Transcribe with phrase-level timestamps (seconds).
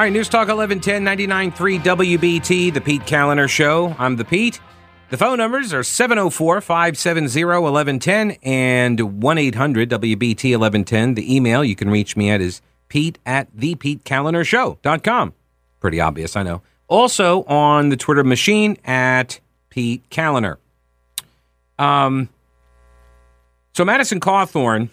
[0.00, 1.04] All right, News Talk 1110
[1.52, 3.94] 99.3 WBT, the Pete Kaliner Show.
[3.98, 4.58] I'm the Pete.
[5.10, 11.16] The phone numbers are 704 570 1110 and 1 800 WBT 1110.
[11.16, 15.34] The email you can reach me at is pete at thepetekalinershow.com.
[15.80, 16.62] Pretty obvious, I know.
[16.88, 19.38] Also on the Twitter machine at
[19.68, 20.56] Pete Kaliner.
[21.78, 22.30] Um,
[23.74, 24.88] so Madison Cawthorn,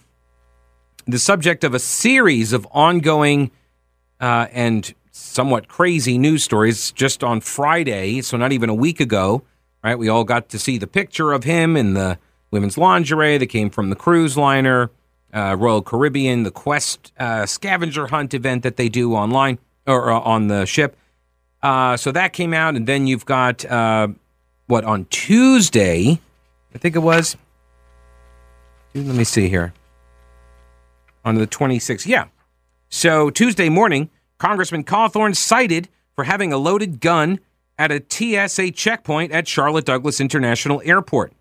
[1.06, 3.52] the subject of a series of ongoing
[4.20, 9.44] uh, and somewhat crazy news stories just on Friday, so not even a week ago,
[9.84, 9.96] right?
[9.98, 12.20] We all got to see the picture of him in the
[12.52, 14.92] women's lingerie that came from the cruise liner,
[15.34, 20.20] uh, Royal Caribbean, the Quest uh, scavenger hunt event that they do online or uh,
[20.20, 20.96] on the ship.
[21.62, 24.08] Uh, so that came out, and then you've got uh,
[24.68, 26.20] what on Tuesday,
[26.74, 27.36] I think it was.
[28.94, 29.74] Let me see here.
[31.26, 32.26] On the 26th, yeah.
[32.90, 37.40] So Tuesday morning, Congressman Cawthorn cited for having a loaded gun
[37.78, 41.34] at a TSA checkpoint at Charlotte Douglas International Airport.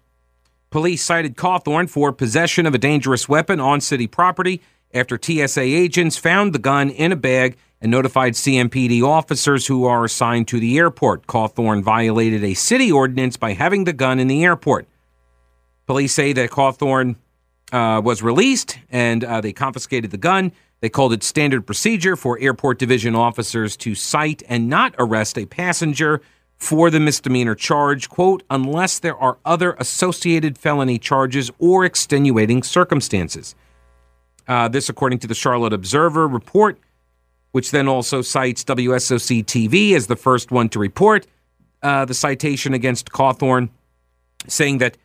[0.71, 4.61] Police cited Cawthorn for possession of a dangerous weapon on city property
[4.93, 10.05] after TSA agents found the gun in a bag and notified CMPD officers who are
[10.05, 11.27] assigned to the airport.
[11.27, 14.89] Cawthorn violated a city ordinance by having the gun in the airport.
[15.87, 17.17] Police say that Cawthorn
[17.73, 20.53] uh, was released and uh, they confiscated the gun.
[20.81, 25.47] They called it standard procedure for airport division officers to cite and not arrest a
[25.47, 26.21] passenger
[26.57, 33.55] for the misdemeanor charge, quote, unless there are other associated felony charges or extenuating circumstances.
[34.49, 36.79] Uh, this, according to the Charlotte Observer report,
[37.53, 41.27] which then also cites WSOC TV as the first one to report
[41.83, 43.71] uh, the citation against Cawthorn,
[44.47, 44.97] saying that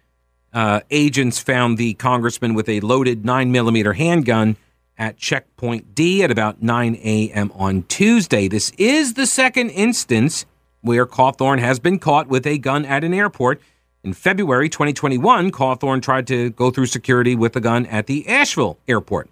[0.53, 4.57] uh, agents found the congressman with a loaded 9mm handgun
[4.97, 7.51] at checkpoint D at about 9 a.m.
[7.55, 8.47] on Tuesday.
[8.47, 10.45] This is the second instance
[10.81, 13.61] where Cawthorn has been caught with a gun at an airport.
[14.03, 18.77] In February 2021, Cawthorn tried to go through security with a gun at the Asheville
[18.87, 19.29] airport.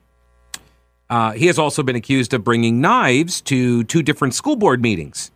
[1.09, 5.31] Uh, he has also been accused of bringing knives to two different school board meetings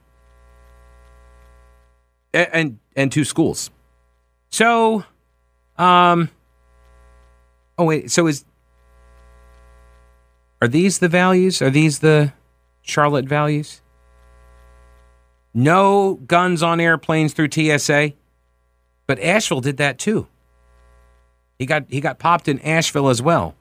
[2.33, 3.71] and and, and two schools.
[4.51, 5.03] So,
[5.77, 6.29] um,
[7.77, 8.45] oh wait, so is
[10.61, 11.61] are these the values?
[11.61, 12.31] Are these the
[12.81, 13.81] Charlotte values?
[15.53, 18.13] No guns on airplanes through TSA.
[19.05, 20.27] But Asheville did that too.
[21.59, 23.55] He got he got popped in Asheville as well.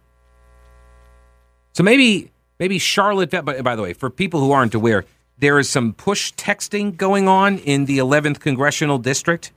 [1.73, 5.05] So maybe maybe Charlotte but by the way, for people who aren't aware,
[5.39, 9.53] there is some push texting going on in the 11th congressional district.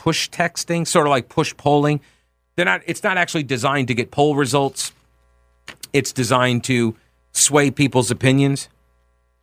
[0.00, 2.00] Push texting, sort of like push polling.
[2.56, 4.92] They're not it's not actually designed to get poll results
[5.92, 6.96] it's designed to
[7.32, 8.68] sway people's opinions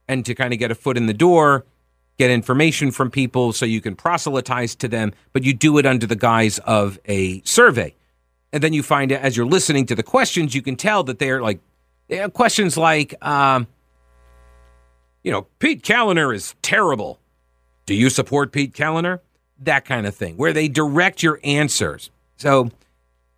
[0.08, 1.66] and to kind of get a foot in the door,
[2.18, 6.08] get information from people so you can proselytize to them, but you do it under
[6.08, 7.94] the guise of a survey.
[8.54, 11.42] And then you find as you're listening to the questions, you can tell that they're
[11.42, 11.60] like
[12.08, 13.68] they have questions like, um,
[15.24, 17.20] you know, Pete Kaliner is terrible.
[17.86, 19.20] Do you support Pete Kaliner?
[19.60, 22.12] That kind of thing, where they direct your answers.
[22.38, 22.70] So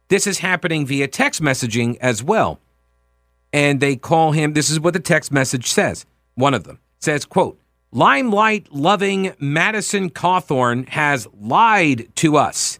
[0.09, 2.59] this is happening via text messaging as well.
[3.53, 6.05] And they call him this is what the text message says.
[6.35, 7.59] One of them says quote
[7.91, 12.79] limelight loving madison cawthorn has lied to us.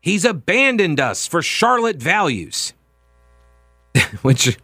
[0.00, 2.74] He's abandoned us for charlotte values.
[4.22, 4.58] Which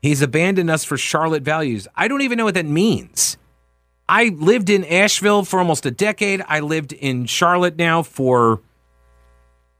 [0.00, 1.88] he's abandoned us for charlotte values.
[1.96, 3.36] I don't even know what that means
[4.08, 8.60] i lived in asheville for almost a decade i lived in charlotte now for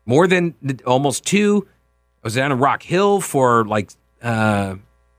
[0.05, 0.55] more than
[0.87, 1.67] almost two
[2.23, 3.91] I was down in Rock Hill for like
[4.23, 4.77] uh,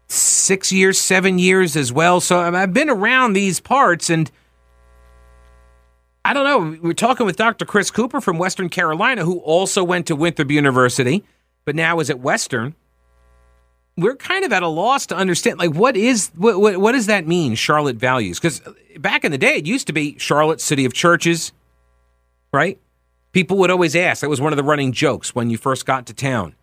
[0.08, 2.22] six years, seven years as well.
[2.22, 4.32] So I've been around these parts and.
[6.26, 6.80] I don't know.
[6.82, 7.66] We're talking with Dr.
[7.66, 11.26] Chris Cooper from Western Carolina, who also went to Winthrop University,
[11.66, 12.76] but now is at Western.
[13.96, 17.06] We're kind of at a loss to understand, like, what is what what, what does
[17.08, 18.40] that mean, Charlotte values?
[18.40, 18.62] Because
[18.98, 21.52] back in the day, it used to be Charlotte, city of churches,
[22.52, 22.80] right?
[23.34, 24.22] People would always ask.
[24.22, 26.56] That was one of the running jokes when you first got to town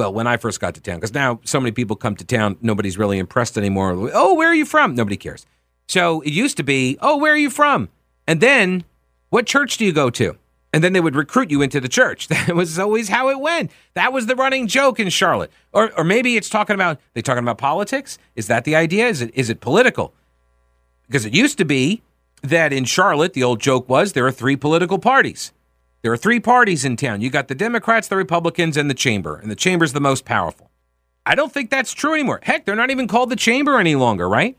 [0.00, 2.56] well, when I first got to town, because now so many people come to town,
[2.62, 4.10] nobody's really impressed anymore.
[4.14, 4.94] Oh, where are you from?
[4.94, 5.44] Nobody cares.
[5.88, 7.90] So it used to be, oh, where are you from?
[8.26, 8.84] And then,
[9.28, 10.38] what church do you go to?
[10.72, 12.28] And then they would recruit you into the church.
[12.46, 13.70] That was always how it went.
[13.94, 15.50] That was the running joke in Charlotte.
[15.72, 18.18] Or, or maybe it's talking about they talking about politics.
[18.36, 19.08] Is that the idea?
[19.08, 20.14] Is it is it political?
[21.06, 22.02] Because it used to be
[22.42, 25.52] that in Charlotte, the old joke was there are three political parties.
[26.02, 27.20] There are three parties in town.
[27.20, 30.70] You got the Democrats, the Republicans, and the Chamber, and the Chamber's the most powerful.
[31.26, 32.40] I don't think that's true anymore.
[32.42, 34.56] Heck, they're not even called the Chamber any longer, right?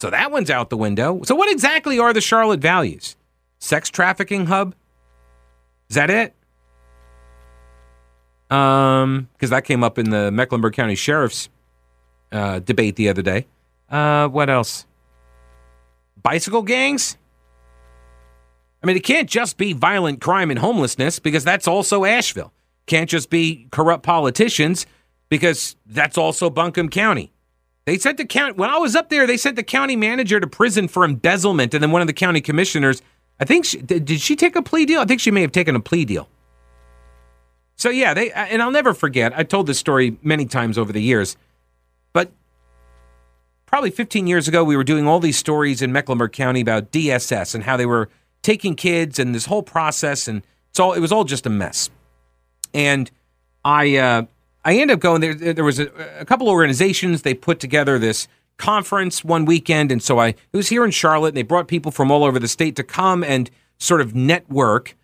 [0.00, 1.20] So that one's out the window.
[1.24, 3.16] So what exactly are the Charlotte values?
[3.58, 4.74] Sex trafficking hub?
[5.92, 6.34] Is that it?
[8.50, 11.50] Um, because that came up in the Mecklenburg County Sheriff's
[12.32, 13.46] uh, debate the other day.
[13.90, 14.86] Uh, what else?
[16.22, 17.18] Bicycle gangs?
[18.82, 22.54] I mean, it can't just be violent crime and homelessness because that's also Asheville.
[22.86, 24.86] Can't just be corrupt politicians
[25.28, 27.34] because that's also Buncombe County.
[27.84, 29.26] They sent the county when I was up there.
[29.26, 32.40] They sent the county manager to prison for embezzlement, and then one of the county
[32.40, 33.02] commissioners.
[33.40, 35.00] I think she, did she take a plea deal?
[35.00, 36.28] I think she may have taken a plea deal.
[37.76, 39.36] So yeah, they and I'll never forget.
[39.36, 41.36] I told this story many times over the years,
[42.12, 42.30] but
[43.66, 47.54] probably 15 years ago, we were doing all these stories in Mecklenburg County about DSS
[47.54, 48.08] and how they were
[48.42, 51.90] taking kids and this whole process, and it's all it was all just a mess.
[52.72, 53.10] And
[53.64, 54.26] I uh,
[54.64, 55.34] I ended up going there.
[55.34, 55.88] There was a,
[56.20, 58.28] a couple organizations they put together this
[58.62, 61.90] conference one weekend, and so I it was here in Charlotte, and they brought people
[61.90, 64.96] from all over the state to come and sort of network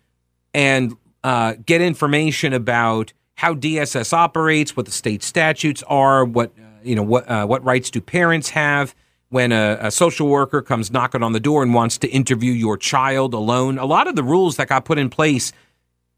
[0.53, 0.95] and
[1.25, 6.95] uh, get information about how DSS operates, what the state statutes are, what uh, you
[6.95, 8.95] know, what uh, what rights do parents have
[9.27, 12.77] when a, a, social worker comes knocking on the door and wants to interview your
[12.77, 13.77] child alone.
[13.77, 15.51] A lot of the rules that got put in place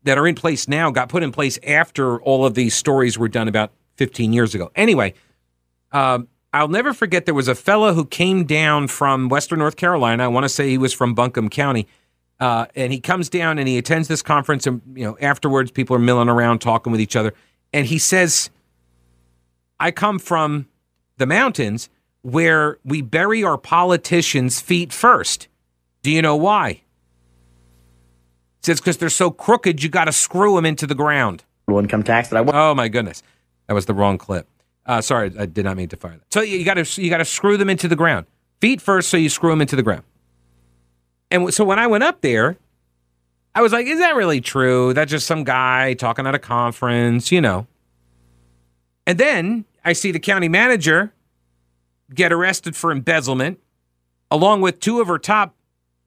[0.03, 3.27] that are in place now got put in place after all of these stories were
[3.27, 4.71] done about 15 years ago.
[4.75, 5.13] Anyway,
[5.91, 10.23] um, I'll never forget there was a fellow who came down from Western North Carolina.
[10.25, 11.87] I want to say he was from Buncombe County.
[12.39, 15.95] Uh, and he comes down and he attends this conference and you know afterwards people
[15.95, 17.35] are milling around talking with each other
[17.71, 18.49] and he says
[19.79, 20.67] i come from
[21.17, 21.87] the mountains
[22.23, 25.49] where we bury our politicians feet first
[26.01, 26.81] do you know why He
[28.63, 31.43] says because they're so crooked, you got to screw them into the ground.
[31.69, 32.55] Income tax that I want.
[32.55, 33.21] Oh my goodness,
[33.67, 34.47] that was the wrong clip.
[34.85, 36.33] Uh, sorry, I did not mean to fire that.
[36.33, 38.25] So you got to you got to screw them into the ground.
[38.59, 40.03] Feet first, so you screw them into the ground.
[41.29, 42.57] And so when I went up there,
[43.55, 44.93] I was like, "Is that really true?
[44.93, 47.67] That's just some guy talking at a conference, you know?"
[49.07, 51.13] And then I see the county manager
[52.13, 53.59] get arrested for embezzlement,
[54.29, 55.55] along with two of her top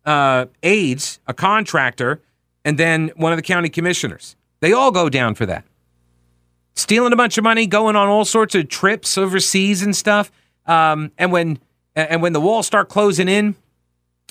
[0.04, 2.20] uh, aides, a contractor
[2.64, 4.36] and then one of the county commissioners.
[4.60, 5.64] They all go down for that.
[6.76, 10.30] Stealing a bunch of money, going on all sorts of trips overseas and stuff.
[10.66, 11.58] Um, and when
[11.94, 13.54] and when the walls start closing in,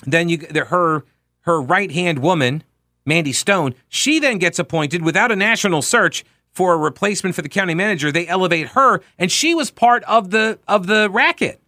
[0.04, 1.04] then you her
[1.42, 2.62] her right hand woman,
[3.06, 7.48] Mandy Stone, she then gets appointed without a national search for a replacement for the
[7.48, 8.12] county manager.
[8.12, 11.60] They elevate her, and she was part of the of the racket.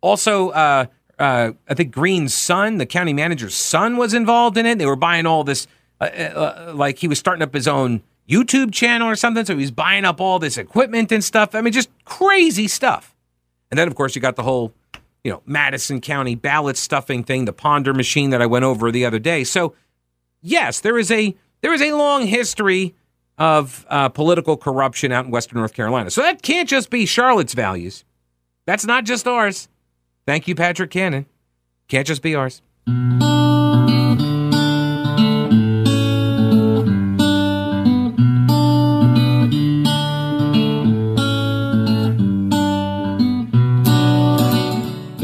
[0.00, 0.86] Also, uh,
[1.18, 4.78] uh, I think Greene's son, the county manager's son, was involved in it.
[4.78, 5.66] They were buying all this,
[6.00, 9.44] uh, uh, like he was starting up his own YouTube channel or something.
[9.44, 11.54] So he's buying up all this equipment and stuff.
[11.54, 13.14] I mean, just crazy stuff.
[13.70, 14.72] And then, of course, you got the whole,
[15.24, 19.04] you know, Madison County ballot stuffing thing, the Ponder machine that I went over the
[19.04, 19.44] other day.
[19.44, 19.74] So,
[20.40, 22.94] yes, there is a there is a long history
[23.38, 26.10] of uh, political corruption out in Western North Carolina.
[26.10, 28.04] So that can't just be Charlotte's values.
[28.66, 29.68] That's not just ours.
[30.26, 31.26] Thank you, Patrick Cannon.
[31.88, 32.60] Can't just be ours.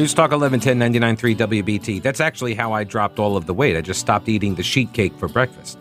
[0.05, 2.03] News Talk 1110 99.3 WBT.
[2.03, 3.75] That's actually how I dropped all of the weight.
[3.75, 5.79] I just stopped eating the sheet cake for breakfast.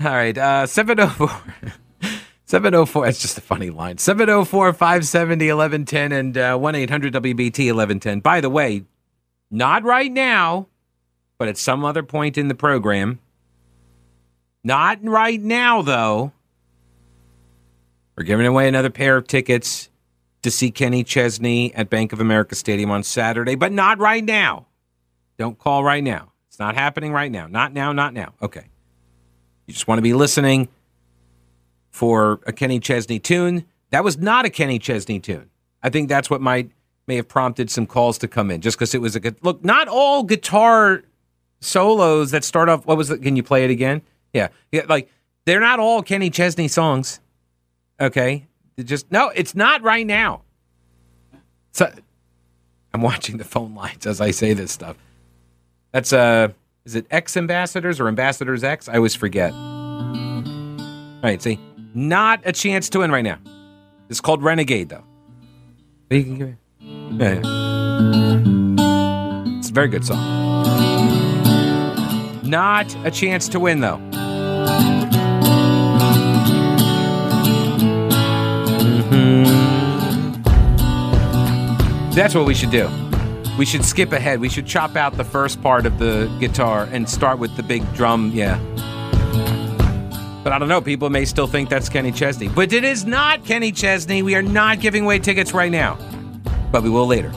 [0.00, 1.28] All right, uh, 704.
[2.44, 3.98] 704, it's just a funny line.
[3.98, 8.20] 704 570 1110 and uh, 1 800 WBT 1110.
[8.20, 8.84] By the way,
[9.50, 10.68] not right now,
[11.36, 13.18] but at some other point in the program.
[14.62, 16.30] Not right now, though.
[18.16, 19.88] We're giving away another pair of tickets
[20.42, 24.66] to see Kenny Chesney at Bank of America Stadium on Saturday, but not right now.
[25.38, 26.32] Don't call right now.
[26.48, 27.46] It's not happening right now.
[27.46, 28.34] Not now, not now.
[28.42, 28.66] Okay.
[29.66, 30.68] You just want to be listening
[31.90, 33.64] for a Kenny Chesney tune.
[33.90, 35.50] That was not a Kenny Chesney tune.
[35.82, 36.70] I think that's what might
[37.06, 39.64] may have prompted some calls to come in, just because it was a good look.
[39.64, 41.02] Not all guitar
[41.60, 42.86] solos that start off.
[42.86, 43.22] What was it?
[43.22, 44.02] Can you play it again?
[44.32, 44.82] Yeah, yeah.
[44.88, 45.10] Like
[45.44, 47.20] they're not all Kenny Chesney songs.
[48.00, 48.46] Okay,
[48.78, 49.30] just no.
[49.34, 50.42] It's not right now.
[51.72, 51.92] So
[52.92, 54.96] I'm watching the phone lines as I say this stuff.
[55.92, 56.48] That's uh,
[56.84, 58.88] is it X ambassadors or ambassadors X?
[58.88, 59.52] I always forget.
[61.22, 61.60] All right, see.
[61.94, 63.38] Not a chance to win right now.
[64.08, 65.04] It's called Renegade, though.
[66.08, 66.56] But you can give it.
[66.80, 67.40] Yeah, yeah.
[69.58, 70.18] It's a very good song.
[72.42, 73.98] Not a chance to win, though.
[82.14, 82.90] That's what we should do.
[83.58, 84.40] We should skip ahead.
[84.40, 87.82] We should chop out the first part of the guitar and start with the big
[87.94, 88.30] drum.
[88.34, 88.58] Yeah.
[90.44, 90.80] But I don't know.
[90.80, 92.48] People may still think that's Kenny Chesney.
[92.48, 94.22] But it is not Kenny Chesney.
[94.22, 95.96] We are not giving away tickets right now.
[96.70, 97.32] But we will later.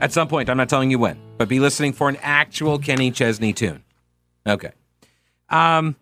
[0.00, 0.48] At some point.
[0.48, 1.18] I'm not telling you when.
[1.36, 3.82] But be listening for an actual Kenny Chesney tune.
[4.46, 4.70] Okay.
[5.50, 5.96] Um,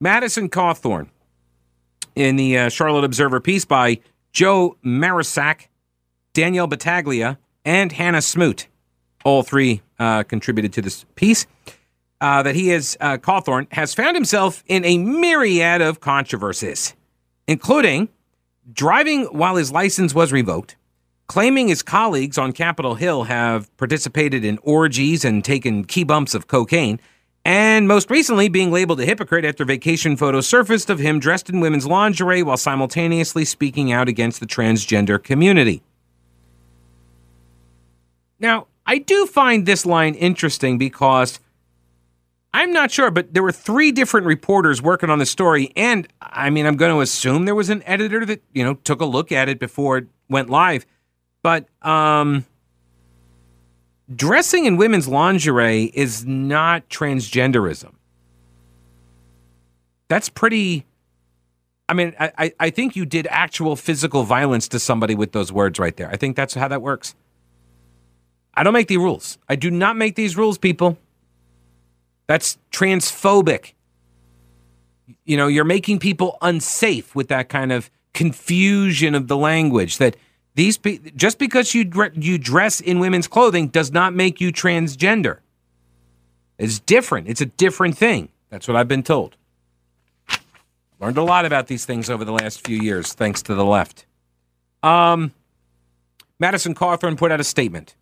[0.00, 1.08] Madison Cawthorn
[2.14, 3.98] in the uh, Charlotte Observer piece by
[4.32, 5.66] Joe Marusak,
[6.34, 8.66] Danielle Battaglia, and Hannah Smoot.
[9.24, 11.46] All three uh, contributed to this piece
[12.20, 16.94] uh, that he has, uh, Cawthorn, has found himself in a myriad of controversies,
[17.46, 18.08] including
[18.72, 20.76] driving while his license was revoked,
[21.26, 26.46] claiming his colleagues on Capitol Hill have participated in orgies and taken key bumps of
[26.46, 27.00] cocaine,
[27.44, 31.60] and most recently being labeled a hypocrite after vacation photos surfaced of him dressed in
[31.60, 35.82] women's lingerie while simultaneously speaking out against the transgender community.
[38.38, 41.40] Now, I do find this line interesting because
[42.54, 46.50] I'm not sure, but there were three different reporters working on the story, and I
[46.50, 49.32] mean, I'm going to assume there was an editor that you know took a look
[49.32, 50.86] at it before it went live.
[51.42, 52.46] But um,
[54.14, 57.92] dressing in women's lingerie is not transgenderism.
[60.06, 60.86] That's pretty.
[61.88, 65.78] I mean, I, I think you did actual physical violence to somebody with those words
[65.78, 66.08] right there.
[66.08, 67.14] I think that's how that works.
[68.56, 69.38] I don't make the rules.
[69.48, 70.98] I do not make these rules, people.
[72.26, 73.72] That's transphobic.
[75.24, 80.16] You know, you're making people unsafe with that kind of confusion of the language that
[80.54, 85.38] these pe- just because you you dress in women's clothing does not make you transgender.
[86.58, 87.28] It's different.
[87.28, 88.28] It's a different thing.
[88.50, 89.36] That's what I've been told.
[91.00, 94.06] Learned a lot about these things over the last few years, thanks to the left.
[94.82, 95.32] Um,
[96.38, 97.96] Madison Cawthorn put out a statement.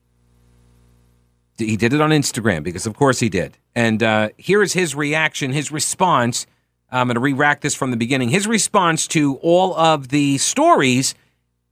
[1.67, 3.59] He did it on Instagram because, of course, he did.
[3.75, 6.47] And uh, here is his reaction, his response.
[6.91, 8.29] I'm going to re rack this from the beginning.
[8.29, 11.15] His response to all of the stories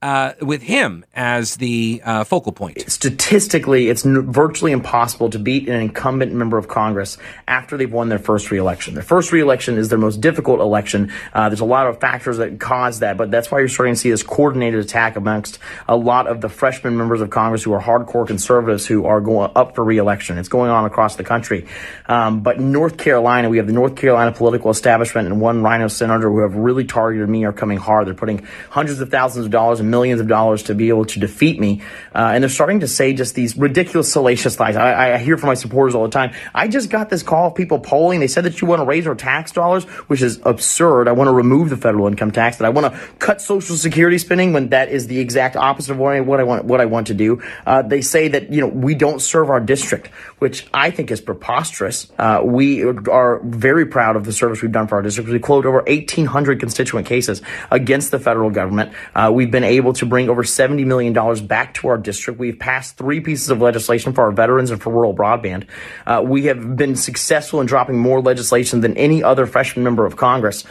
[0.03, 2.91] uh, with him as the uh, focal point.
[2.91, 8.19] Statistically, it's virtually impossible to beat an incumbent member of Congress after they've won their
[8.19, 8.95] first reelection.
[8.95, 11.13] Their first reelection is their most difficult election.
[11.35, 14.01] Uh, there's a lot of factors that cause that, but that's why you're starting to
[14.01, 17.83] see this coordinated attack amongst a lot of the freshman members of Congress who are
[17.83, 20.39] hardcore conservatives who are going up for reelection.
[20.39, 21.67] It's going on across the country.
[22.07, 25.89] Um, but in North Carolina, we have the North Carolina political establishment and one RINO
[25.89, 28.07] senator who have really targeted me are coming hard.
[28.07, 31.21] They're putting hundreds of thousands of dollars and millions of dollars to be able to
[31.21, 31.83] defeat me.
[32.15, 34.77] Uh, and they're starting to say just these ridiculous, salacious lies.
[34.77, 36.33] I, I, hear from my supporters all the time.
[36.55, 38.21] I just got this call of people polling.
[38.21, 41.09] They said that you want to raise our tax dollars, which is absurd.
[41.09, 42.57] I want to remove the federal income tax.
[42.59, 45.99] That I want to cut Social Security spending when that is the exact opposite of
[45.99, 46.65] what I, what I want.
[46.65, 47.43] What I want to do.
[47.67, 51.21] Uh, they say that you know we don't serve our district, which I think is
[51.21, 52.11] preposterous.
[52.19, 55.29] Uh, we are very proud of the service we've done for our district.
[55.29, 58.93] We quote over 1,800 constituent cases against the federal government.
[59.15, 61.13] Uh, we've been able to bring over $70 million
[61.47, 62.41] back to our district.
[62.41, 65.67] We've passed three pieces of legislation for our veterans and for rural broadband.
[66.07, 70.17] Uh, we have been successful in dropping more legislation than any other freshman member of
[70.17, 70.65] Congress.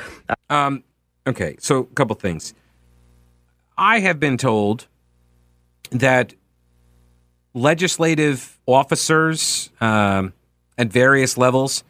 [0.50, 0.84] Um,
[1.28, 2.56] okay, so a couple things.
[3.78, 4.88] I have been told
[5.92, 6.34] that
[7.54, 10.34] legislative officers um,
[10.78, 11.84] at various levels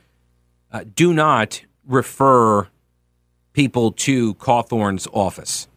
[0.72, 2.68] uh, do not refer
[3.54, 5.68] people to Cawthorn's office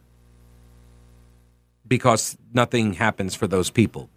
[1.87, 4.09] because nothing happens for those people.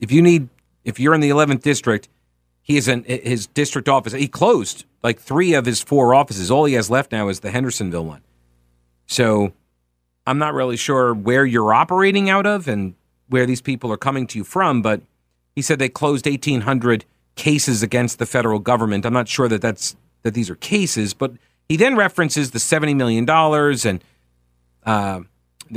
[0.00, 0.48] If you need,
[0.84, 2.08] if you're in the 11th district,
[2.60, 4.12] he is in his district office.
[4.12, 6.50] He closed like three of his four offices.
[6.50, 8.22] All he has left now is the Hendersonville one.
[9.06, 9.52] So
[10.26, 12.94] I'm not really sure where you're operating out of and
[13.28, 15.02] where these people are coming to you from, but
[15.54, 17.04] he said they closed 1,800
[17.34, 19.06] cases against the federal government.
[19.06, 21.32] I'm not sure that that's that these are cases, but
[21.68, 24.02] he then references the 70 million dollars and
[24.84, 25.20] uh,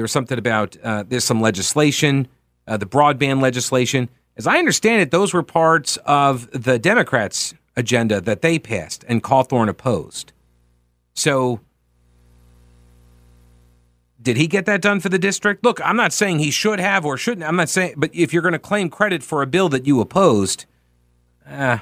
[0.05, 2.27] something about uh, there's some legislation,
[2.67, 4.09] uh, the broadband legislation.
[4.37, 9.21] As I understand it, those were parts of the Democrats' agenda that they passed and
[9.21, 10.31] Cawthorn opposed.
[11.13, 11.59] So,
[14.21, 15.63] did he get that done for the district?
[15.63, 17.47] Look, I'm not saying he should have or shouldn't.
[17.47, 19.99] I'm not saying, but if you're going to claim credit for a bill that you
[19.99, 20.65] opposed,
[21.47, 21.79] uh,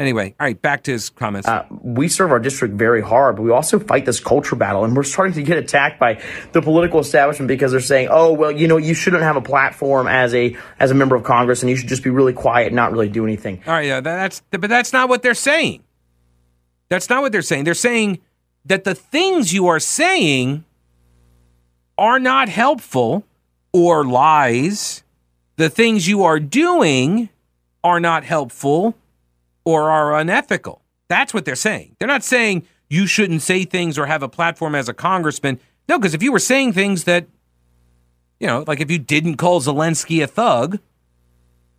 [0.00, 1.46] Anyway, all right, back to his comments.
[1.46, 4.96] Uh, we serve our district very hard, but we also fight this culture battle, and
[4.96, 6.18] we're starting to get attacked by
[6.52, 10.08] the political establishment because they're saying, "Oh, well, you know, you shouldn't have a platform
[10.08, 12.76] as a as a member of Congress, and you should just be really quiet, and
[12.76, 15.84] not really do anything." All right, yeah, that's but that's not what they're saying.
[16.88, 17.64] That's not what they're saying.
[17.64, 18.20] They're saying
[18.64, 20.64] that the things you are saying
[22.00, 23.24] are not helpful
[23.72, 25.04] or lies,
[25.56, 27.28] the things you are doing
[27.84, 28.96] are not helpful
[29.64, 30.80] or are unethical.
[31.08, 31.96] That's what they're saying.
[31.98, 35.60] They're not saying you shouldn't say things or have a platform as a congressman.
[35.88, 37.26] No, because if you were saying things that,
[38.40, 40.78] you know, like if you didn't call Zelensky a thug,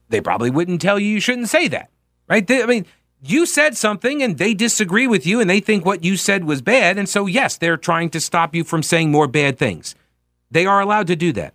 [0.09, 1.89] they probably wouldn't tell you you shouldn't say that,
[2.29, 2.45] right?
[2.45, 2.85] They, I mean,
[3.23, 6.61] you said something and they disagree with you and they think what you said was
[6.61, 6.99] bad.
[6.99, 9.95] And so, yes, they're trying to stop you from saying more bad things.
[10.51, 11.53] They are allowed to do that.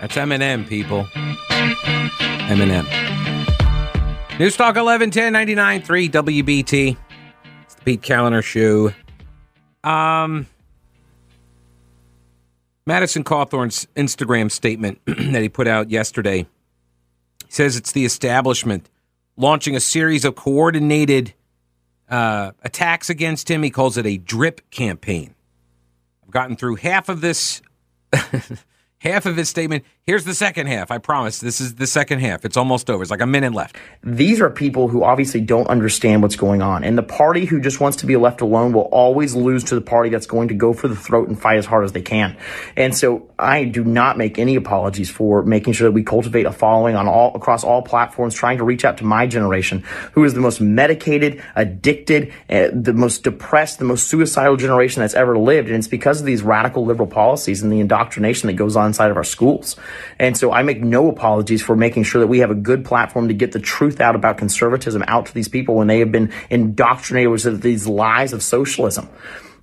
[0.00, 1.04] That's Eminem, people.
[2.48, 2.86] Eminem.
[4.38, 5.32] News Talk 1110
[5.82, 6.96] 99.3 WBT.
[7.64, 8.92] It's the Pete Kaliner Show.
[9.88, 10.46] Um,
[12.90, 16.44] Madison Cawthorn's Instagram statement that he put out yesterday
[17.48, 18.90] says it's the establishment
[19.36, 21.32] launching a series of coordinated
[22.08, 23.62] uh, attacks against him.
[23.62, 25.36] He calls it a drip campaign.
[26.24, 27.62] I've gotten through half of this
[28.98, 29.84] half of his statement.
[30.10, 30.90] Here's the second half.
[30.90, 31.38] I promise.
[31.38, 32.44] This is the second half.
[32.44, 33.00] It's almost over.
[33.00, 33.76] It's like a minute left.
[34.02, 36.82] These are people who obviously don't understand what's going on.
[36.82, 39.80] And the party who just wants to be left alone will always lose to the
[39.80, 42.36] party that's going to go for the throat and fight as hard as they can.
[42.76, 46.50] And so I do not make any apologies for making sure that we cultivate a
[46.50, 50.34] following on all across all platforms, trying to reach out to my generation, who is
[50.34, 55.68] the most medicated, addicted, uh, the most depressed, the most suicidal generation that's ever lived.
[55.68, 59.12] And it's because of these radical liberal policies and the indoctrination that goes on inside
[59.12, 59.76] of our schools.
[60.18, 63.28] And so I make no apologies for making sure that we have a good platform
[63.28, 66.32] to get the truth out about conservatism out to these people when they have been
[66.50, 69.08] indoctrinated with these lies of socialism.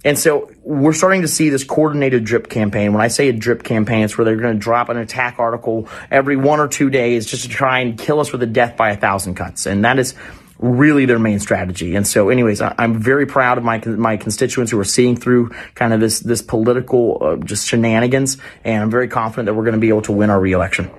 [0.06, 2.94] And so we're starting to see this coordinated drip campaign.
[2.94, 5.90] When I say a drip campaign, it's where they're going to drop an attack article
[6.12, 8.92] every one or two days just to try and kill us with a death by
[8.92, 9.66] a thousand cuts.
[9.66, 10.14] And that is
[10.60, 11.96] really their main strategy.
[11.96, 15.50] And so, anyways, I, am very proud of my my constituents who are seeing through
[15.76, 19.76] kind of this this political uh, just shenanigans, and I'm very confident that we're going
[19.76, 20.90] to be able to win our reelection.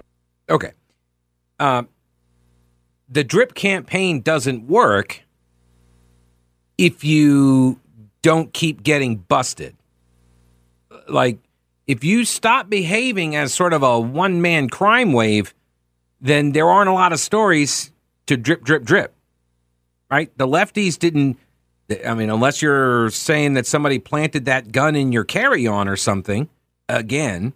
[0.49, 0.73] Okay,
[1.59, 1.85] uh,
[3.09, 5.23] the drip campaign doesn't work
[6.77, 7.81] if you
[8.23, 9.77] don't keep getting busted.
[11.09, 11.39] Like
[11.87, 15.55] if you stop behaving as sort of a one man crime wave,
[16.21, 17.91] then there aren't a lot of stories
[18.27, 19.15] to drip, drip, drip
[20.11, 20.31] right?
[20.37, 21.39] The lefties didn't.
[22.07, 26.51] I mean, unless you're saying that somebody planted that gun in your carry-on or something,
[26.89, 27.55] again,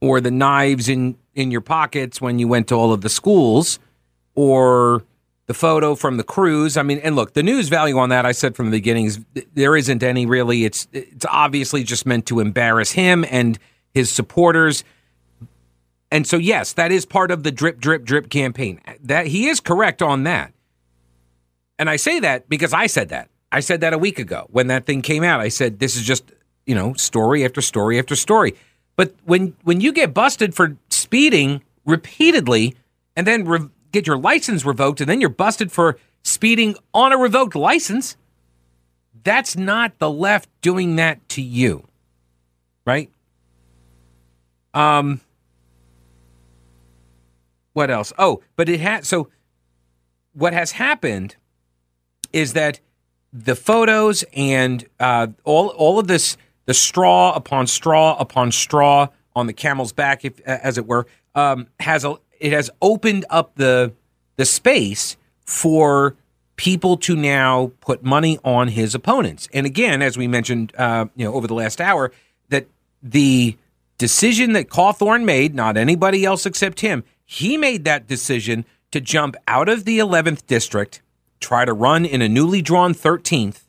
[0.00, 3.78] or the knives in in your pockets when you went to all of the schools,
[4.34, 5.04] or
[5.46, 6.76] the photo from the cruise.
[6.76, 9.20] I mean, and look, the news value on that I said from the beginning is
[9.54, 10.64] there isn't any really.
[10.64, 13.58] It's it's obviously just meant to embarrass him and
[13.92, 14.84] his supporters.
[16.12, 18.80] And so yes, that is part of the drip drip drip campaign.
[19.02, 20.52] That he is correct on that.
[21.80, 23.30] And I say that because I said that.
[23.50, 25.40] I said that a week ago when that thing came out.
[25.40, 26.30] I said this is just,
[26.66, 28.54] you know, story after story after story.
[28.96, 32.76] But when when you get busted for speeding repeatedly
[33.16, 37.16] and then re- get your license revoked and then you're busted for speeding on a
[37.16, 38.14] revoked license,
[39.24, 41.88] that's not the left doing that to you.
[42.84, 43.10] Right?
[44.74, 45.22] Um
[47.72, 48.12] what else?
[48.18, 49.30] Oh, but it had so
[50.34, 51.36] what has happened
[52.32, 52.80] is that
[53.32, 59.46] the photos and uh, all all of this, the straw upon straw upon straw on
[59.46, 63.92] the camel's back, if as it were, um, has a it has opened up the
[64.36, 66.16] the space for
[66.56, 69.48] people to now put money on his opponents.
[69.52, 72.12] And again, as we mentioned, uh, you know, over the last hour,
[72.50, 72.66] that
[73.02, 73.56] the
[73.96, 79.36] decision that Cawthorn made, not anybody else except him, he made that decision to jump
[79.48, 81.00] out of the 11th district
[81.40, 83.64] try to run in a newly drawn 13th.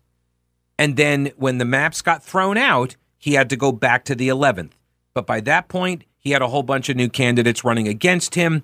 [0.77, 4.29] And then when the maps got thrown out, he had to go back to the
[4.29, 4.71] 11th.
[5.13, 8.63] But by that point, he had a whole bunch of new candidates running against him,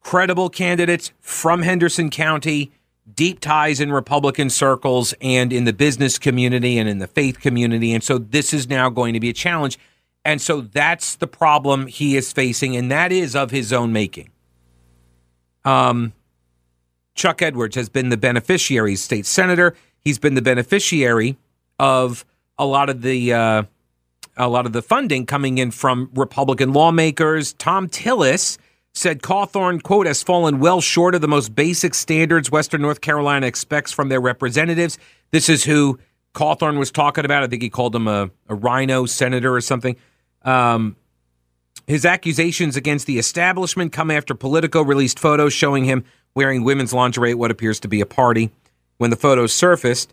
[0.00, 2.72] credible candidates from Henderson County,
[3.14, 7.92] deep ties in Republican circles and in the business community and in the faith community.
[7.92, 9.78] And so this is now going to be a challenge.
[10.24, 14.30] And so that's the problem he is facing, and that is of his own making.
[15.64, 16.12] Um,
[17.14, 19.74] Chuck Edwards has been the beneficiary, state senator.
[20.00, 21.36] He's been the beneficiary
[21.78, 22.24] of
[22.58, 23.62] a lot of the uh,
[24.36, 27.52] a lot of the funding coming in from Republican lawmakers.
[27.54, 28.58] Thom Tillis
[28.94, 33.46] said Cawthorn, quote, has fallen well short of the most basic standards Western North Carolina
[33.46, 34.98] expects from their representatives.
[35.30, 35.98] This is who
[36.34, 37.42] Cawthorn was talking about.
[37.42, 39.96] I think he called him a, a RINO senator or something.
[40.42, 40.96] Um,
[41.86, 47.32] His accusations against the establishment come after Politico released photos showing him wearing women's lingerie
[47.32, 48.50] at what appears to be a party.
[48.98, 50.12] When the photos surfaced,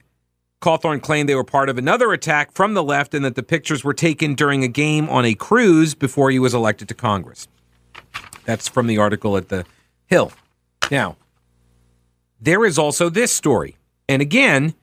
[0.62, 3.84] Cawthorn claimed they were part of another attack from the left and that the pictures
[3.84, 7.48] were taken during a game on a cruise before he was elected to Congress.
[8.46, 9.66] That's from the article at the
[10.08, 10.32] Hill.
[10.90, 11.18] Now,
[12.40, 13.78] there is also this story.
[14.08, 14.74] And again,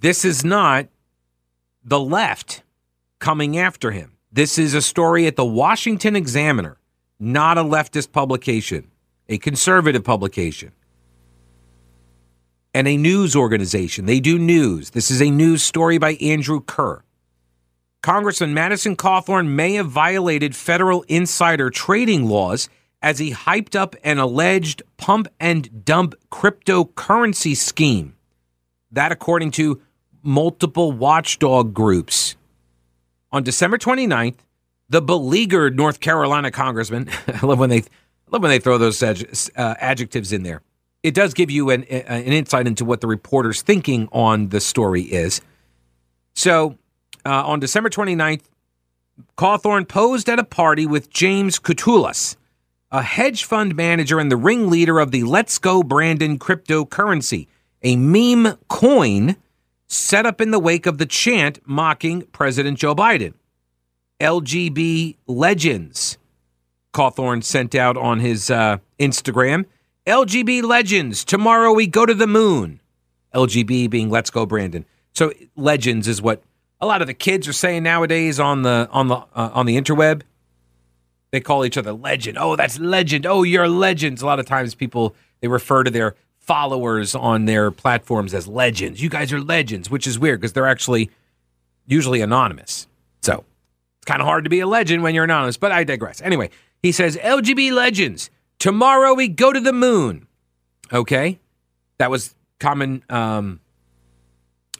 [0.00, 0.86] this is not
[1.84, 2.62] the left
[3.18, 4.12] coming after him.
[4.30, 6.78] This is a story at the Washington Examiner,
[7.18, 8.91] not a leftist publication,
[9.28, 10.72] a conservative publication
[12.74, 14.06] and a news organization.
[14.06, 14.90] They do news.
[14.90, 17.02] This is a news story by Andrew Kerr.
[18.02, 22.68] Congressman Madison Cawthorn may have violated federal insider trading laws
[23.00, 28.16] as he hyped up an alleged pump and dump cryptocurrency scheme.
[28.90, 29.80] That, according to
[30.22, 32.36] multiple watchdog groups.
[33.30, 34.36] On December 29th,
[34.88, 37.84] the beleaguered North Carolina congressman, I love when they,
[38.32, 40.62] love when they throw those uh, adjectives in there
[41.02, 45.02] it does give you an, an insight into what the reporter's thinking on the story
[45.02, 45.40] is.
[46.34, 46.78] So
[47.26, 48.42] uh, on December 29th,
[49.36, 52.36] Cawthorn posed at a party with James Koutoulas,
[52.90, 57.48] a hedge fund manager and the ringleader of the Let's Go Brandon cryptocurrency,
[57.82, 59.36] a meme coin
[59.88, 63.34] set up in the wake of the chant mocking President Joe Biden.
[64.20, 66.16] LGB Legends,
[66.92, 69.64] Cawthorn sent out on his uh, Instagram.
[70.06, 71.24] LGB Legends.
[71.24, 72.80] Tomorrow we go to the moon.
[73.34, 74.84] LGB being Let's Go Brandon.
[75.14, 76.42] So Legends is what
[76.80, 79.80] a lot of the kids are saying nowadays on the on the uh, on the
[79.80, 80.22] interweb.
[81.30, 82.36] They call each other legend.
[82.38, 83.24] Oh, that's legend.
[83.24, 84.20] Oh, you're legends.
[84.20, 89.00] A lot of times people they refer to their followers on their platforms as legends.
[89.00, 91.10] You guys are legends, which is weird because they're actually
[91.86, 92.86] usually anonymous.
[93.22, 93.44] So
[94.02, 96.20] it's kind of hard to be a legend when you're anonymous, but I digress.
[96.22, 96.50] Anyway,
[96.82, 98.30] he says LGB legends.
[98.58, 100.26] Tomorrow we go to the moon.
[100.92, 101.38] Okay,
[101.98, 103.60] that was common um,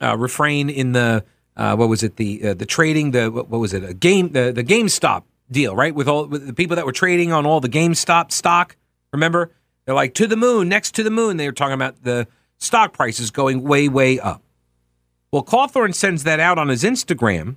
[0.01, 1.25] uh, refrain in the
[1.57, 4.51] uh, what was it the uh, the trading the what, was it a game the
[4.53, 7.69] the GameStop deal right with all with the people that were trading on all the
[7.69, 8.77] GameStop stock.
[9.13, 9.53] Remember,
[9.85, 11.37] they're like to the moon, next to the moon.
[11.37, 12.27] They were talking about the
[12.59, 14.43] stock prices going way way up.
[15.31, 17.57] Well, Cawthorn sends that out on his Instagram.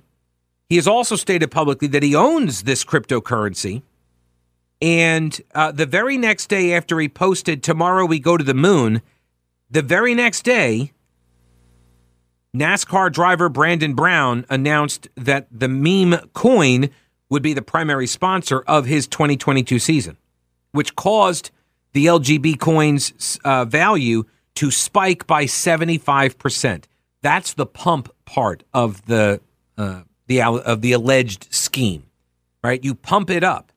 [0.68, 3.82] He has also stated publicly that he owns this cryptocurrency
[4.80, 9.00] and uh, the very next day after he posted, Tomorrow we go to the moon,
[9.70, 10.92] the very next day,
[12.54, 16.90] NASCAR driver Brandon Brown announced that the meme coin
[17.28, 20.16] would be the primary sponsor of his 2022 season,
[20.72, 21.50] which caused
[21.92, 24.24] the LGB coin's uh, value
[24.54, 26.84] to spike by 75%.
[27.22, 29.40] That's the pump part of the
[29.76, 32.04] uh, the of the alleged scheme,
[32.62, 32.82] right?
[32.82, 33.72] You pump it up.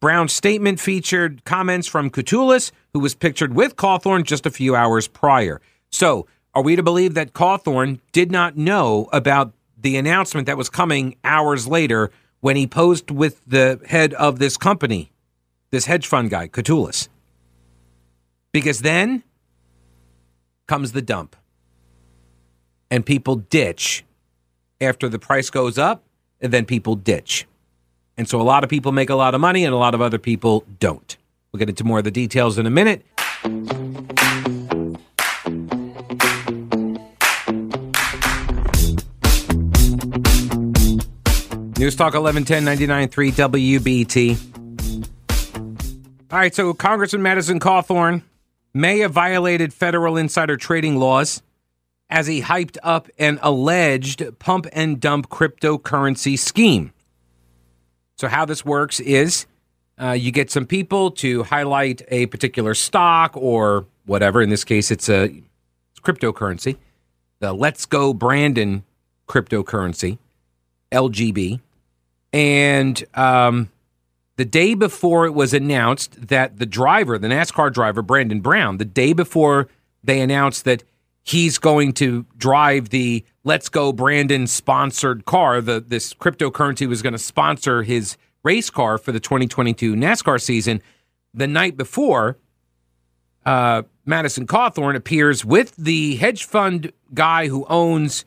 [0.00, 5.08] Brown's statement featured comments from Koutoulas, who was pictured with Cawthorn just a few hours
[5.08, 5.60] prior.
[5.90, 10.70] So, are we to believe that Cawthorn did not know about the announcement that was
[10.70, 15.12] coming hours later when he posed with the head of this company,
[15.70, 17.08] this hedge fund guy, Koutoulas?
[18.52, 19.22] Because then
[20.66, 21.36] comes the dump.
[22.90, 24.05] And people ditch
[24.80, 26.04] after the price goes up,
[26.40, 27.46] and then people ditch.
[28.16, 30.00] And so a lot of people make a lot of money and a lot of
[30.00, 31.16] other people don't.
[31.52, 33.04] We'll get into more of the details in a minute.
[41.78, 44.38] News Talk 1110 99.3 WBT.
[46.32, 48.22] All right, so Congressman Madison Cawthorn
[48.72, 51.42] may have violated federal insider trading laws
[52.08, 56.92] as he hyped up an alleged pump and dump cryptocurrency scheme.
[58.16, 59.46] So, how this works is
[60.00, 64.40] uh, you get some people to highlight a particular stock or whatever.
[64.40, 66.76] In this case, it's a it's cryptocurrency,
[67.40, 68.84] the Let's Go Brandon
[69.26, 70.18] cryptocurrency,
[70.92, 71.60] LGB.
[72.32, 73.70] And um,
[74.36, 78.84] the day before it was announced that the driver, the NASCAR driver, Brandon Brown, the
[78.84, 79.68] day before
[80.04, 80.84] they announced that
[81.26, 85.60] he's going to drive the Let's Go Brandon sponsored car.
[85.60, 90.80] The this cryptocurrency was going to sponsor his race car for the 2022 NASCAR season.
[91.34, 92.38] The night before,
[93.44, 98.24] uh, Madison Cawthorn appears with the hedge fund guy who owns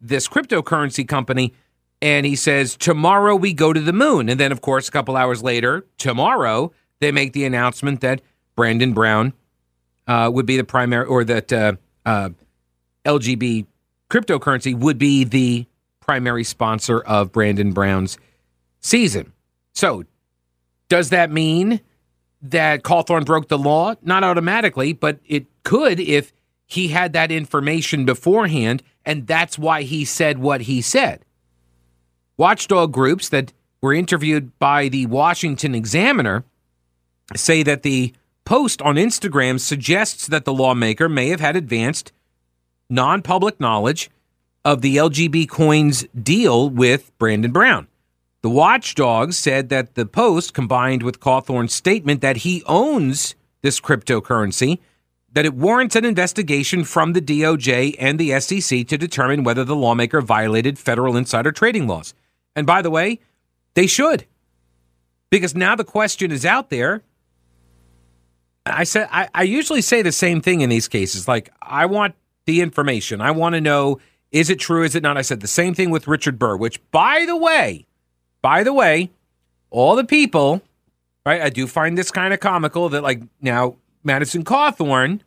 [0.00, 1.54] this cryptocurrency company,
[2.02, 5.16] and he says, "Tomorrow we go to the moon." And then, of course, a couple
[5.16, 8.20] hours later, tomorrow they make the announcement that
[8.56, 9.34] Brandon Brown
[10.06, 11.74] uh, would be the primary, or that uh,
[12.06, 12.30] uh
[13.04, 13.66] LGB
[14.10, 15.66] cryptocurrency would be the
[16.00, 18.18] primary sponsor of Brandon Brown's
[18.80, 19.32] season.
[19.74, 20.04] So,
[20.88, 21.80] Does that mean
[22.42, 23.94] that Cawthorn broke the law?
[24.02, 26.32] Not automatically, but it could if
[26.66, 31.24] he had that information beforehand, and that's why he said what he said.
[32.36, 36.44] Watchdog groups that were interviewed by the Washington Examiner
[37.36, 38.12] say that the
[38.44, 42.12] post on Instagram suggests that the lawmaker may have had advanced
[42.88, 44.10] non public knowledge
[44.64, 47.86] of the LGB coins deal with Brandon Brown.
[48.42, 54.78] The watchdogs said that the post, combined with Cawthorn's statement that he owns this cryptocurrency,
[55.32, 59.76] that it warrants an investigation from the DOJ and the SEC to determine whether the
[59.76, 62.14] lawmaker violated federal insider trading laws.
[62.56, 63.20] And by the way,
[63.74, 64.26] they should.
[65.30, 67.02] Because now the question is out there.
[68.70, 71.28] I said I, I usually say the same thing in these cases.
[71.28, 72.14] Like, I want
[72.46, 73.20] the information.
[73.20, 74.00] I want to know
[74.32, 74.84] is it true?
[74.84, 75.16] Is it not?
[75.16, 77.86] I said the same thing with Richard Burr, which, by the way,
[78.42, 79.10] by the way,
[79.70, 80.62] all the people,
[81.26, 81.42] right?
[81.42, 85.20] I do find this kind of comical that, like, now Madison Cawthorn,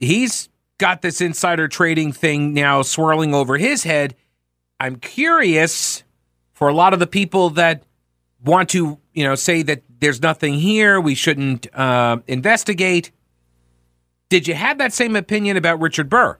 [0.00, 4.14] he's got this insider trading thing now swirling over his head.
[4.80, 6.04] I'm curious
[6.52, 7.82] for a lot of the people that
[8.42, 13.10] want to, you know, say that there's nothing here, we shouldn't uh, investigate.
[14.28, 16.38] Did you have that same opinion about Richard Burr?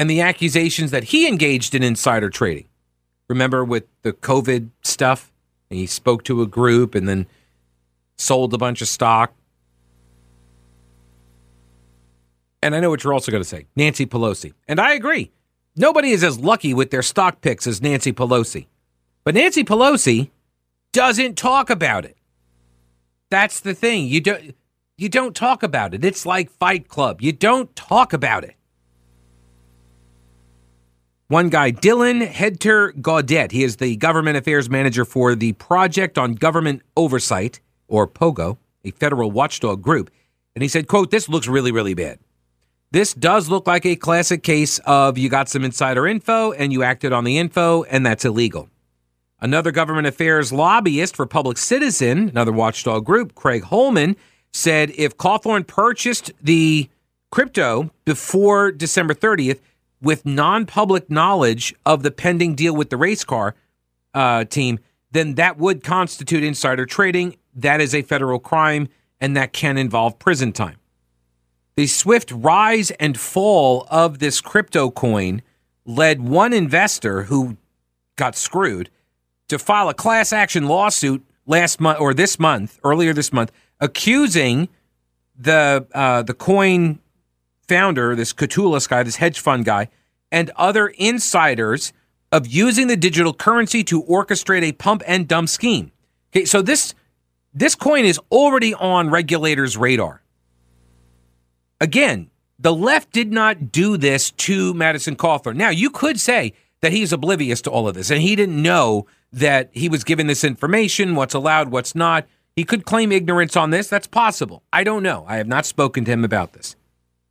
[0.00, 2.66] and the accusations that he engaged in insider trading.
[3.28, 5.30] Remember with the COVID stuff?
[5.68, 7.26] He spoke to a group and then
[8.16, 9.34] sold a bunch of stock.
[12.62, 14.54] And I know what you're also going to say Nancy Pelosi.
[14.66, 15.32] And I agree.
[15.76, 18.68] Nobody is as lucky with their stock picks as Nancy Pelosi.
[19.22, 20.30] But Nancy Pelosi
[20.92, 22.16] doesn't talk about it.
[23.30, 24.06] That's the thing.
[24.06, 24.54] You don't
[24.98, 26.04] you don't talk about it.
[26.04, 27.22] It's like Fight Club.
[27.22, 28.54] You don't talk about it.
[31.28, 36.82] One guy, Dylan Hedtler-Gaudette, he is the government affairs manager for the Project on Government
[36.96, 40.10] Oversight, or POGO, a federal watchdog group.
[40.56, 42.18] And he said, quote, this looks really, really bad.
[42.90, 46.82] This does look like a classic case of you got some insider info and you
[46.82, 48.68] acted on the info, and that's illegal.
[49.40, 54.16] Another government affairs lobbyist for Public Citizen, another watchdog group, Craig Holman,
[54.52, 56.88] said if Cawthorn purchased the
[57.30, 59.60] crypto before December 30th,
[60.02, 63.54] with non public knowledge of the pending deal with the race car
[64.14, 64.78] uh, team,
[65.12, 67.36] then that would constitute insider trading.
[67.54, 68.88] That is a federal crime,
[69.20, 70.76] and that can involve prison time.
[71.76, 75.42] The swift rise and fall of this crypto coin
[75.84, 77.56] led one investor who
[78.16, 78.90] got screwed
[79.50, 84.68] to file a class action lawsuit last month or this month, earlier this month, accusing
[85.36, 86.98] the uh, the coin
[87.68, 89.88] founder, this Koutoulas guy, this hedge fund guy,
[90.32, 91.92] and other insiders
[92.32, 95.92] of using the digital currency to orchestrate a pump and dump scheme.
[96.32, 96.94] Okay, so this
[97.52, 100.22] this coin is already on regulators' radar.
[101.80, 105.56] Again, the left did not do this to Madison Cawthorn.
[105.56, 109.06] Now, you could say that he's oblivious to all of this and he didn't know
[109.32, 112.26] that he was given this information, what's allowed, what's not.
[112.56, 113.88] He could claim ignorance on this.
[113.88, 114.62] That's possible.
[114.72, 115.24] I don't know.
[115.28, 116.76] I have not spoken to him about this.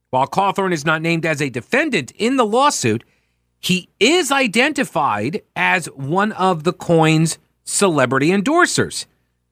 [0.10, 3.04] While Cawthorn is not named as a defendant in the lawsuit,
[3.60, 9.06] he is identified as one of the coin's celebrity endorsers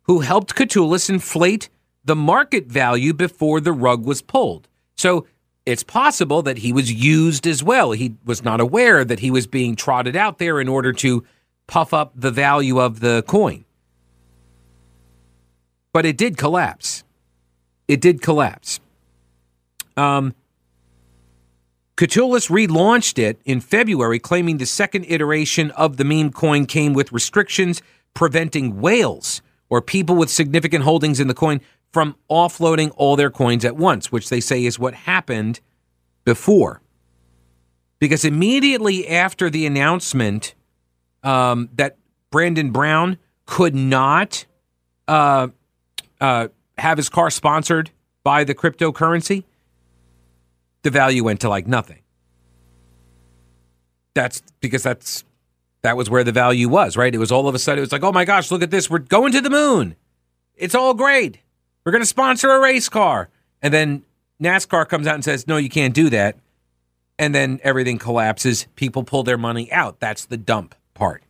[0.04, 1.70] who helped Koutoulas inflate
[2.04, 4.68] the market value before the rug was pulled.
[4.96, 5.28] So
[5.66, 7.92] it's possible that he was used as well.
[7.92, 11.26] He was not aware that he was being trotted out there in order to
[11.68, 13.66] puff up the value of the coin.
[15.94, 17.04] But it did collapse.
[17.88, 18.80] It did collapse.
[19.96, 20.34] Um,
[21.98, 27.12] Koutoulas relaunched it in February, claiming the second iteration of the meme coin came with
[27.12, 27.82] restrictions
[28.14, 31.60] preventing whales or people with significant holdings in the coin
[31.92, 35.60] from offloading all their coins at once, which they say is what happened
[36.24, 36.82] before.
[38.00, 40.54] Because immediately after the announcement
[41.24, 41.98] um, that
[42.32, 44.46] Brandon Brown could not
[45.08, 45.48] uh,
[46.20, 47.92] uh, have his car sponsored
[48.24, 49.46] by the cryptocurrency,
[50.84, 52.02] the value went to like nothing.
[54.14, 55.24] That's because that's
[55.84, 57.14] that was where the value was, right?
[57.14, 58.90] It was all of a sudden it was like, "Oh my gosh, look at this.
[58.90, 59.96] We're going to the moon.
[60.56, 61.40] It's all great.
[61.84, 63.30] We're going to sponsor a race car."
[63.62, 64.04] And then
[64.42, 66.38] NASCAR comes out and says, "No, you can't do that."
[67.20, 68.68] And then everything collapses.
[68.76, 70.00] People pull their money out.
[70.00, 71.24] That's the dump part.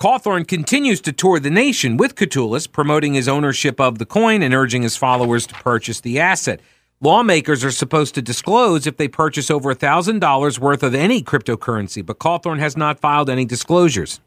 [0.00, 4.52] Cawthorn continues to tour the nation with Koutoulas, promoting his ownership of the coin and
[4.52, 6.60] urging his followers to purchase the asset.
[7.00, 12.18] Lawmakers are supposed to disclose if they purchase over $1,000 worth of any cryptocurrency, but
[12.18, 14.20] Cawthorn has not filed any disclosures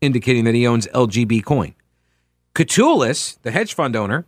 [0.00, 1.74] indicating that he owns LGB coin.
[2.54, 4.26] Koutoulas, the hedge fund owner,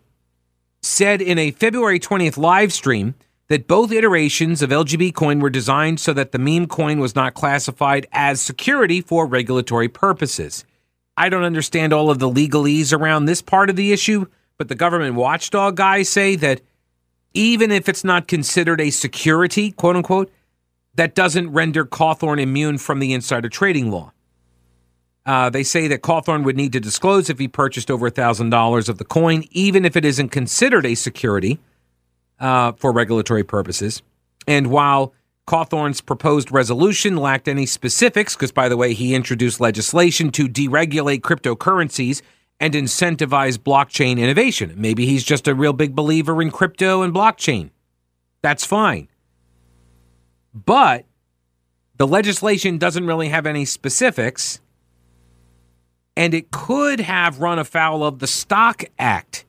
[0.83, 3.15] said in a February 20th live stream
[3.49, 7.35] that both iterations of LGB coin were designed so that the meme coin was not
[7.35, 10.65] classified as security for regulatory purposes.
[11.17, 14.27] I don't understand all of the legalese around this part of the issue,
[14.57, 16.63] but the government watchdog guys say that
[17.35, 20.33] even if it's not considered a security, quote unquote,
[20.95, 24.13] that doesn't render Cawthorn immune from the insider trading law.
[25.27, 28.99] Uh, they say that Cawthorn would need to disclose if he purchased over $1,000 of
[28.99, 31.59] the coin, even if it isn't considered a security
[32.41, 34.03] uh, for regulatory purposes.
[34.47, 35.15] And while
[35.47, 41.21] Cawthorn's proposed resolution lacked any specifics, because, by the way, he introduced legislation to deregulate
[41.21, 42.23] cryptocurrencies
[42.61, 44.73] and incentivize blockchain innovation.
[44.77, 47.71] Maybe he's just a real big believer in crypto and blockchain.
[48.43, 49.09] That's fine.
[50.55, 51.05] But
[51.97, 54.61] the legislation doesn't really have any specifics
[56.17, 59.45] and it could have run afoul of the Stock Act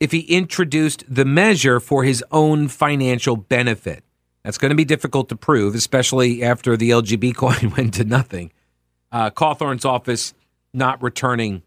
[0.00, 4.02] if he introduced the measure for his own financial benefit.
[4.42, 8.50] That's going to be difficult to prove, especially after the LGB coin went to nothing.
[9.12, 10.32] Uh, Cawthorn's office
[10.72, 11.62] not returning,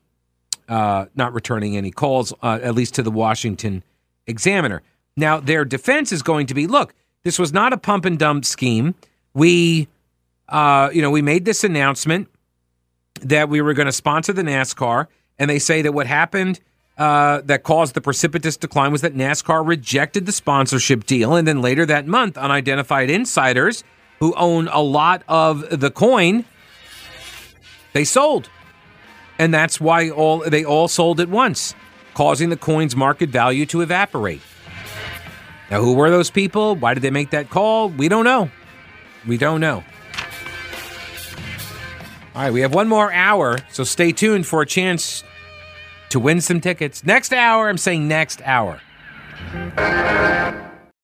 [0.68, 3.84] uh, not returning any calls, uh, at least to the Washington
[4.26, 4.82] Examiner.
[5.16, 8.46] Now, their defense is going to be: Look, this was not a pump and dump
[8.46, 8.96] scheme.
[9.34, 9.88] We,
[10.50, 12.30] uh, you know, we made this announcement
[13.22, 16.60] that we were going to sponsor the NASCAR, and they say that what happened
[16.98, 21.62] uh, that caused the precipitous decline was that NASCAR rejected the sponsorship deal, and then
[21.62, 23.84] later that month, unidentified insiders
[24.20, 26.46] who own a lot of the coin,
[27.94, 28.50] they sold,
[29.40, 31.74] and that's why all they all sold at once,
[32.14, 34.42] causing the coin's market value to evaporate.
[35.72, 36.76] Now, who were those people?
[36.76, 37.90] Why did they make that call?
[37.90, 38.52] We don't know.
[39.26, 39.84] We don't know.
[42.36, 45.24] All right, we have one more hour, so stay tuned for a chance
[46.14, 47.04] to win some tickets.
[47.04, 48.80] Next hour, I'm saying next hour.